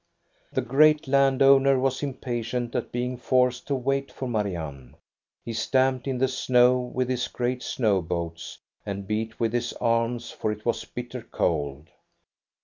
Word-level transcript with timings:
The 0.51 0.63
great 0.63 1.07
land 1.07 1.43
owner 1.43 1.77
was 1.77 2.01
impatient 2.01 2.73
at 2.73 2.91
being 2.91 3.17
forced 3.17 3.67
to 3.67 3.75
wait 3.75 4.11
for 4.11 4.27
Marianne. 4.27 4.95
He 5.45 5.53
stamped 5.53 6.07
in 6.07 6.17
the 6.17 6.27
snow 6.27 6.79
with 6.79 7.07
his 7.07 7.27
great 7.27 7.61
snow 7.61 8.01
boots 8.01 8.57
and 8.83 9.05
beat 9.05 9.39
with 9.39 9.53
his 9.53 9.73
arms, 9.73 10.31
for 10.31 10.51
it 10.51 10.65
was 10.65 10.85
bitter 10.85 11.21
cold. 11.21 11.89